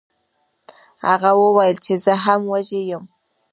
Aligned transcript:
هغه 1.07 1.31
وویل 1.41 1.77
چې 1.85 1.93
زه 2.05 2.13
هم 2.23 2.41
وږی 2.51 2.81
یم. 2.91 3.03